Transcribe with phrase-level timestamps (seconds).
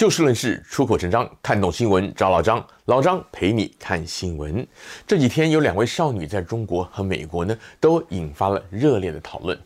[0.00, 4.66] 就事论事，出口成章，看懂新闻找老张，老张陪你看新闻。
[5.06, 9.60] 这几天有两位少女在中国和美国呢，都引发了热烈的讨论。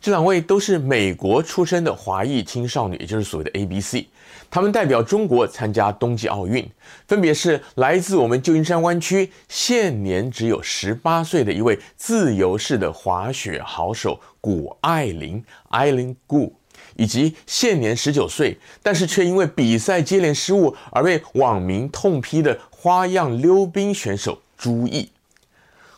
[0.00, 4.06] 这两位都是美国出生的华裔青少女，也就是所谓的 ABC。
[4.48, 6.64] 她们代表中国参加冬季奥运，
[7.08, 16.52] 分别是来自我们旧金山湾区，现年只有十八岁的一位自由式的滑雪好手谷爱凌 （Eileen Gu）。
[17.00, 25.08] 以及现年十九岁，但是却因为比赛接连失误而被网民痛批的花样溜冰选手朱毅。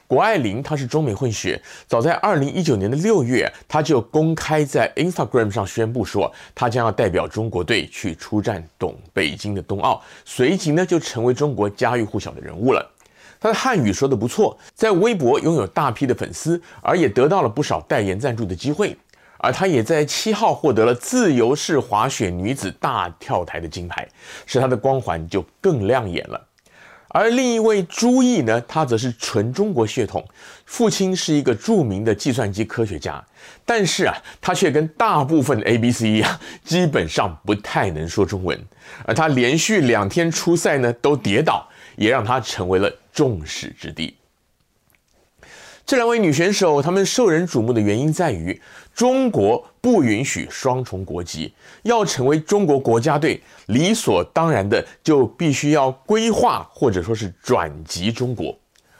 [0.06, 12.88] 谷爱凌，她是中美混血，早在二零一九年的六月，她就公开在 Instagram 上宣布说，她将要代表中国队去出战东北京的冬奥，随即呢就成为中国家喻户晓的人物了。
[13.40, 18.96] 她的汉语说得不错，在微博拥有大批的粉丝，而也得到了不少代言赞助的机会。
[19.42, 24.08] 而她也在七号获得了自由式滑雪女子大跳台的金牌，
[24.46, 26.48] 使她的光环就更亮眼了。
[27.14, 30.26] 而另一位朱毅呢，他则是纯中国血统，
[30.64, 33.22] 父亲是一个著名的计算机科学家，
[33.66, 38.58] 但是啊，他却跟大部分的 ABC 一样，基本上不太能说中文。
[39.04, 44.16] 而他连续两天出赛呢都跌倒，也让他成为了众矢之的。
[45.84, 48.60] 这两位女选手，她们受人瞩目的原因在于，
[48.94, 51.52] 中国不允许双重国籍，
[51.82, 58.56] 要成为中国国家队，理所当然的就必须要归化或者说是转籍中国。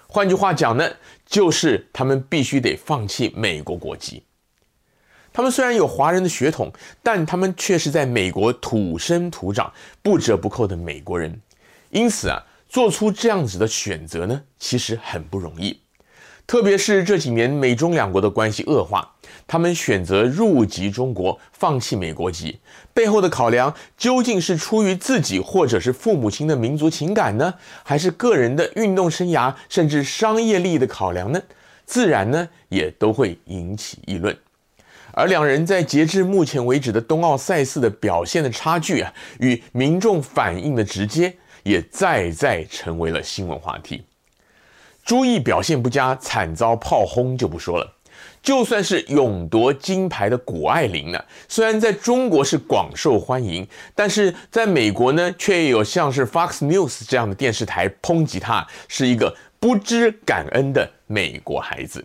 [0.06, 0.91] 换句话讲呢，
[1.25, 4.25] 就是她们必须得放弃美国国籍。
[5.33, 6.70] 她们虽然有华人的血统，
[7.03, 9.72] 但她们却是在美国土生土长、
[10.03, 11.41] 不折不扣的美国人。
[11.91, 15.81] 因此啊，做出这样子的选择呢，其实很不容易。
[16.53, 19.11] 特别是这几年美中两国的关系恶化，
[19.47, 22.59] 他们选择入籍中国，放弃美国籍，
[22.92, 31.41] 背后的考量究竟是出于自己或者是父母亲的民族情感呢，还是个人的运动生涯甚至商业利益的考量呢？
[31.87, 34.37] 自然呢也都会引起议论。
[35.12, 39.10] 而两人在截至目前为止的冬奥赛事的表现的差距啊，
[39.41, 44.05] 与民众反应的直接，也再再成为了新闻话题。
[45.04, 47.96] 朱毅表现不佳，惨遭炮轰就不说了。
[48.40, 62.04] 就算是勇夺金牌的谷爱凌呢，虽然在中国是广受欢迎，但是在美国呢，却有像是 Fox News 这样的电视台抨击她是一个不知感恩的美国孩子。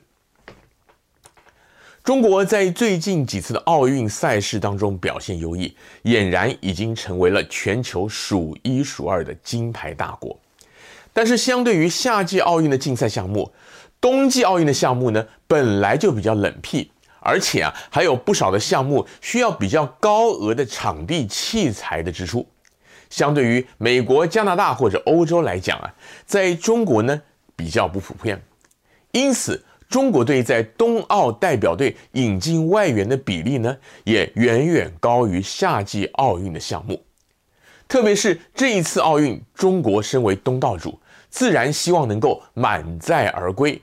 [2.03, 10.39] 中国在最近几次的奥运赛事当中表现优异，俨然已经成为了全球数一数二的金牌大国。
[11.17, 13.51] 但是，相对于夏季奥运的竞赛项目，
[14.00, 16.91] 冬季奥运的项目呢，本来就比较冷僻，
[17.22, 22.47] 而且啊，还有不少的项目需要比较高额的场地器材的支出。
[23.09, 25.91] 相对于美国、加拿大或者欧洲来讲啊，
[26.27, 27.19] 在中国呢
[27.56, 28.39] 比较不普遍，
[29.11, 37.03] 因此中国队在冬奥代表队引进外援的比例呢，也远远高于夏季奥运的项目。
[37.88, 41.00] 特别是这一次奥运，中国身为东道主。
[41.29, 43.81] 自然希望能够满载而归，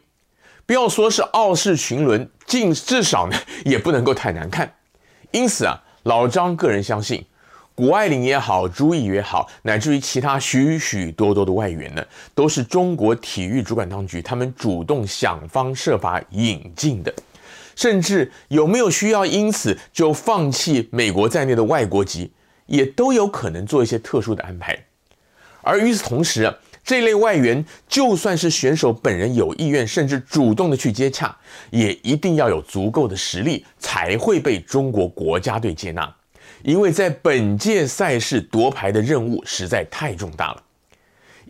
[0.67, 4.75] 不要说是傲视群伦，尽至少呢也不能够太难看。
[5.31, 7.25] 因此啊，老张个人相信，
[7.75, 17.15] 谷爱凌也好，朱毅也好，乃至于其他许许多多的外援呢，都是中国体育主管当局他们主动想方设法引进的，
[17.77, 22.33] 甚至有没有需要因此就放弃美国在内的外国籍，
[22.67, 24.77] 也都有可能做一些特殊的安排。
[25.61, 26.53] 而与此同时。
[26.85, 31.35] 这类外援，就算是选手本人有意愿，甚至主动的去接洽，
[31.71, 36.15] 也一定要有足够的实力，才会被中国国家队接纳。
[36.63, 40.63] 因为在本届赛事夺牌的任务实在太重大了。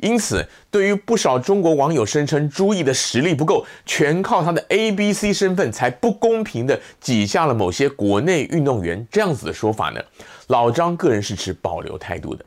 [0.00, 10.00] 因此，对于不少中国网友声称朱毅的实力不够，全靠他的 ABC 身份才不公平的挤下了某些国内运动员这样子的说法呢，
[10.49, 12.44] 老张个人是持保留态度的。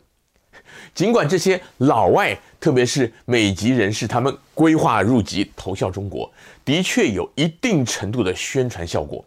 [0.98, 6.28] 尽管这些老外，特别是美籍人士，他们规划入籍投效中国，
[6.66, 9.24] 的确有一定程度的宣传效果，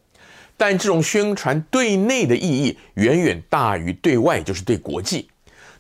[0.56, 5.28] 但这种宣传对内的意义远远大于对外，就是对国际。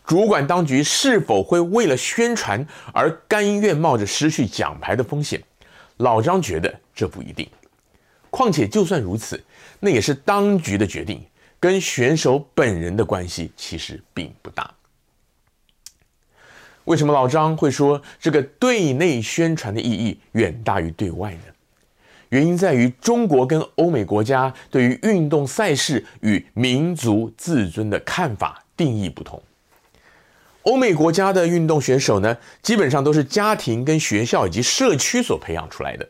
[0.06, 2.64] 主管当局是否会为了宣传
[2.94, 5.42] 而甘愿冒着失去奖牌的风险？
[5.96, 7.48] 老张觉得这不一定。
[8.30, 9.42] 况且就算如此，
[9.80, 11.20] 那也是当局的决定，
[11.58, 14.72] 跟选手本人的关系其实并不大。
[16.84, 21.40] 为什么老张会说这个对内宣传的意义远大于对外呢？
[22.30, 29.42] 原因在于中国跟欧美国家对于运动赛事与民族自尊的看法定义不同。
[30.62, 36.08] 欧美国家的运动选手呢，基本上都是家庭跟学校以及社区所培养出来的。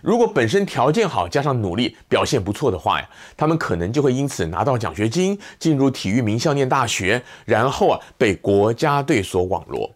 [0.00, 9.92] 如果本身条件好，加上努力，表现不错的话呀，他们可能就会因此拿到奖学金，进入体育名校念大学，然后啊被国家队所网罗。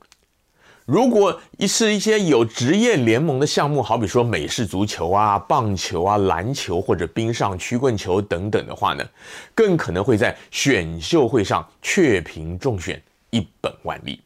[0.84, 9.02] 如果一是一些有职业联盟的项目，好比说美式足球啊、棒球啊、篮球或者冰上曲棍球等等的话呢，
[9.54, 14.20] 更可能会在选秀会上雀屏中选，一本万利。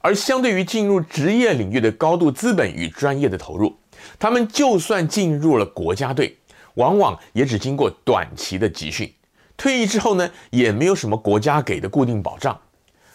[0.00, 3.76] 而相对于进入职业领域的高度资本与专业的投入，
[4.20, 6.36] 他们就算进入了国家队，
[6.74, 9.12] 往往也只经过短期的集训，
[9.56, 12.56] 退役之后呢，也没有什么国家给的固定保障。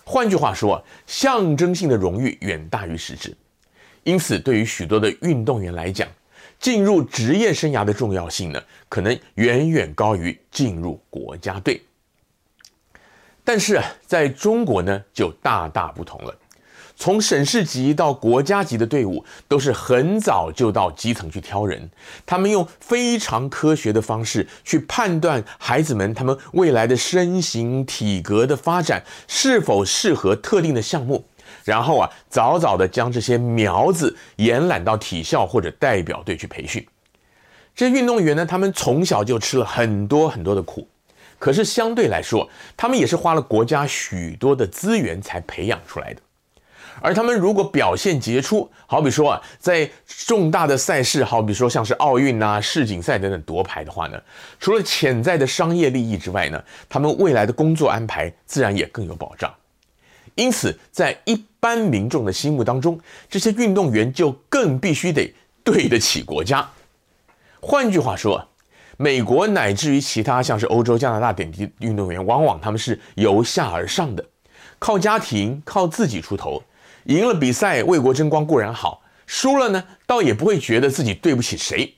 [0.09, 3.35] 换句话说，象征性的荣誉远大于实质，
[4.05, 6.07] 因此对于许多的运动员来讲，
[6.57, 11.81] 进入职业生涯的重要性呢，可能远远高于进入国家队。
[13.43, 16.33] 但是，在中国呢，就大大不同了。
[16.99, 21.89] 从省市级到国家级的队伍，都是很早就到基层去挑人。
[22.25, 31.23] 他们用非常科学的方式去判断孩子们他们未来的身形体格的发展是否适合特定的项目，
[31.63, 36.85] 然后啊，早早的将这些苗子延揽到体校或者代表队去培训。
[37.75, 40.87] 这些运动员呢，他们从小就吃了很多很多的苦，
[41.37, 46.21] 可是相对来说，他们也是花了国家许多的资源才培养出来的。
[47.01, 54.21] 而他们如果表现杰出，好比说啊，在重大的赛事，好比说像是奥运啊、世锦赛等等夺牌的话呢，
[54.59, 59.53] 除了潜在的商业利益之外呢，他们未来的工作安排自然也更有保障。
[60.35, 62.99] 因此，在一般民众的心目当中，
[63.29, 65.33] 这些运动员就更必须得
[65.63, 66.67] 对得起国家。
[67.59, 68.47] 换句话说，
[68.97, 74.23] 美国乃至于其他像是欧洲、加拿大等地运动员，往往他们是由下而上的，
[74.77, 76.61] 靠家庭、靠自己出头。
[77.07, 81.93] 赢了比赛为国争光固然好，输了呢，倒也不会觉得自己对不起谁。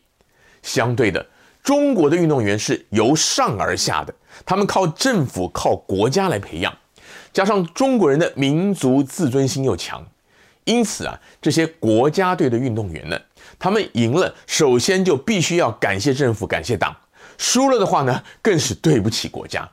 [0.61, 1.25] 相对的，
[1.63, 4.13] 中国的运动员是由上而下的，
[4.45, 6.71] 他们靠政府、靠国家来培养，
[7.33, 10.05] 加上中国人的民族自尊心又强，
[10.65, 13.19] 因此啊，这些国家队的运动员呢，
[13.57, 16.93] 他们赢了，首先就必须要感谢政府、感谢党；
[17.39, 19.67] 输了的话呢，更是对不起国家。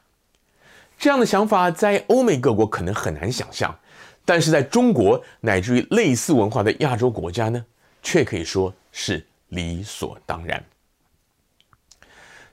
[0.99, 3.77] 这样的想法在欧美各国可能很难想象。
[4.27, 7.65] 但是在中国乃至于类似文化的亚洲国家呢，
[8.03, 10.63] 却可以说是理所当然。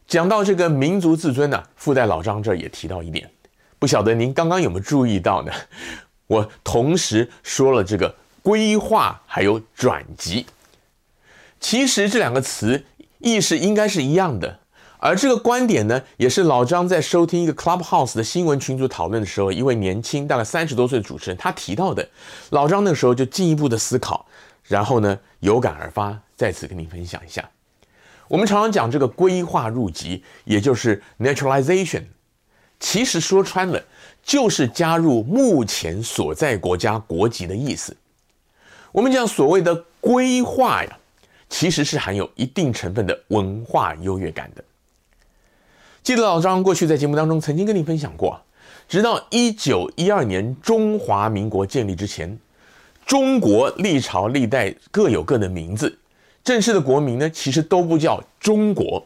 [0.08, 3.30] 讲到这个民族自尊呢，附带老张这儿也提到一点，
[3.80, 5.52] 不晓得您刚刚有没有注意到呢？
[6.28, 10.46] 我同时说了这个规划还有转籍，
[11.60, 12.86] 其实这两个词
[13.20, 14.60] 意思应该是一样的。
[15.06, 22.08] 而这个观点呢，也是老张在收听一个 Clubhouse 的新闻群组讨论的时候，一位年轻大概三十多岁的主持人他提到的。
[22.52, 24.26] 老张那个时候就进一步的思考，
[24.64, 27.50] 然后呢有感而发，在此跟您分享一下。
[28.30, 32.04] 我们常常讲这个规划入籍，也就是 naturalization，
[32.80, 33.84] 其实说穿了
[34.24, 37.94] 就是加入目前所在国家国籍的意思。
[38.94, 40.98] 我们讲所谓的规划呀，
[41.50, 44.64] 其实是含有一定成分的文化优越感的。
[46.04, 48.38] 记得老张过去在节目当中曾经跟你分享过，
[48.90, 52.38] 直到一九一二年中华民国建立之前，
[53.06, 55.98] 中国历朝历代各有各的名字，
[56.44, 59.02] 正式的国名呢其实都不叫中国，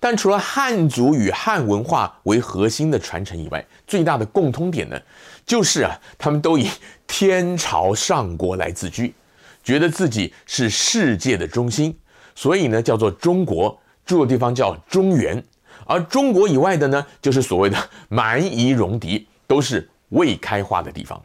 [0.00, 5.00] 但除了汉族与汉文化为核心的传承以外，最大的共通点呢，
[5.46, 6.68] 就是啊，他们都以
[7.06, 9.14] 天朝上国来自居，
[9.62, 11.96] 觉得自己是世界的中心，
[12.34, 15.40] 所以呢叫做中国，住的地方叫中原。
[15.86, 17.78] 而中国以外的呢，就是所谓的
[18.10, 21.20] 蛮夷戎狄，都是未开化的地方。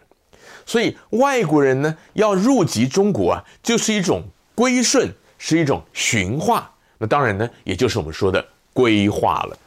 [0.66, 6.72] 所以外国人呢要入籍中国啊，就是一种归顺，是一种驯化。
[7.00, 9.58] 那当然呢，也就是我们说的归化了。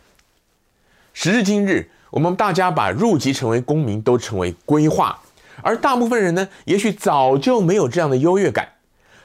[1.13, 5.21] 时至今日，我们大家把入籍成为公民都称为归化，
[5.63, 8.69] 而大部分人呢，也许早就没有这样的优越感。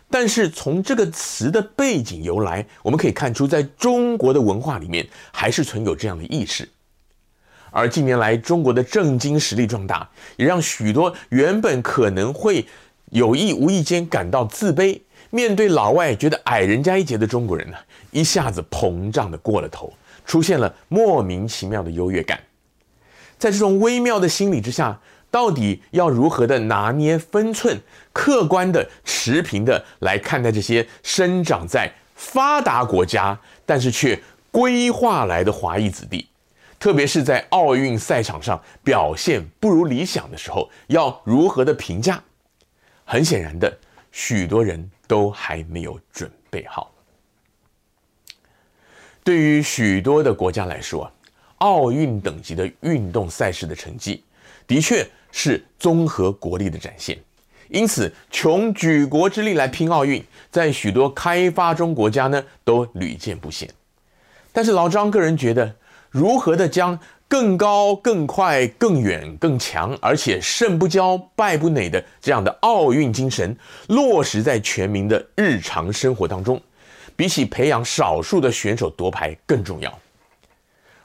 [0.10, 6.68] 但是从这个词的背景由来，我们可以看出，在中国的文化里面还是存有这样的意识。
[7.72, 12.66] 而近年来，中国的政经实力壮大，也让许多原本可能会
[13.12, 15.00] 有意无意间感到自卑、
[15.30, 17.78] 面对老外觉得矮人家一截的中国人呢，
[18.10, 19.94] 一下子膨胀的过了头，
[20.26, 22.40] 出现了莫名其妙的优越感。
[23.38, 25.00] 在这种微妙的心理之下，
[25.32, 27.80] 到底要如何的拿捏分寸，
[28.12, 34.20] 客观的持平的来看待这些生长在发达国家，但是却
[34.52, 36.28] 规划来的华裔子弟，
[36.80, 42.24] 特别是在奥运赛场上表现不如理想的时候，要如何的评价？
[43.06, 43.78] 很显然的，
[44.12, 46.92] 许多人都还没有准备好。
[49.24, 51.12] 对于许多的国家来说，
[51.58, 54.24] 奥运等级的运动赛事的成绩，
[54.66, 57.18] 的确是综合国力的展现。
[57.70, 63.70] 因此，穷举国之力来拼奥运，在许多开发中国家呢，都屡见不鲜。
[64.52, 65.76] 但是老张个人觉得，
[66.10, 73.56] 如何的将更高、更快、更远、更强，而且胜不骄、败不馁的这样的奥运精神
[73.90, 76.60] 落实在全民的日常生活当中，
[77.16, 80.00] 比起培养少数的选手夺牌更重要。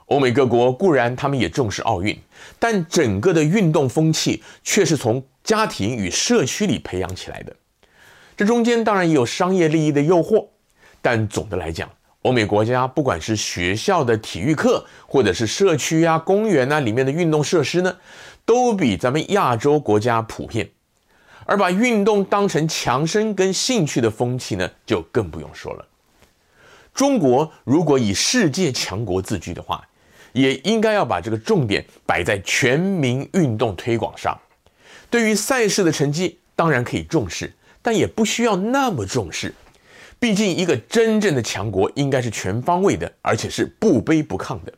[0.07, 2.19] 欧美各国固然他们也重视奥运，
[2.59, 7.55] 但整个的运动风气却是从家庭与社区里培养起来的。
[8.37, 10.47] 这中间当然也有商业利益的诱惑，
[11.01, 11.91] 但总的来讲，
[12.23, 17.97] 欧美国家不管是学校的体育课，或者是社区啊、公园啊里面的运动设施呢，
[18.45, 20.69] 都比咱们亚洲国家普遍。
[21.47, 25.87] 而把运动当成强身跟兴趣的风气呢，就更不用说了。
[26.95, 29.87] 中国如果以世界强国自居的话，
[30.35, 34.39] 也应该要把这个重点摆在全民运动推广上。
[35.09, 39.55] 对于赛事的成绩，当然可以重视，但也不需要那么重视。
[40.19, 44.73] 毕竟，一个真正的强国应该是全方位的，而且是不卑不亢的，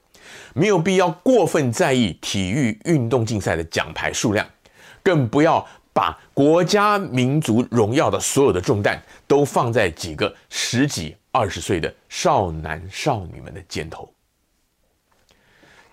[0.55, 4.47] 没有必要过分在意体育运动竞赛的奖牌数量，
[5.03, 14.13] 更不要把国家民族荣耀的所有的重担都放在几个十几、二十岁的少男少女们的肩头。